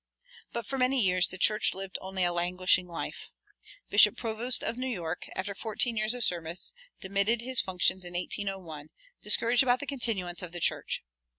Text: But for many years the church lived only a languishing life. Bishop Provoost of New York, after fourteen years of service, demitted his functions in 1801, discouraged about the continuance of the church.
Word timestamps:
But 0.51 0.65
for 0.65 0.79
many 0.79 0.99
years 0.99 1.27
the 1.27 1.37
church 1.37 1.75
lived 1.75 1.99
only 2.01 2.23
a 2.23 2.33
languishing 2.33 2.87
life. 2.87 3.29
Bishop 3.91 4.17
Provoost 4.17 4.63
of 4.63 4.75
New 4.75 4.89
York, 4.89 5.29
after 5.35 5.53
fourteen 5.53 5.95
years 5.95 6.15
of 6.15 6.23
service, 6.23 6.73
demitted 7.01 7.41
his 7.41 7.61
functions 7.61 8.03
in 8.03 8.15
1801, 8.15 8.89
discouraged 9.21 9.61
about 9.61 9.79
the 9.79 9.85
continuance 9.85 10.41
of 10.41 10.53
the 10.53 10.59
church. 10.59 11.03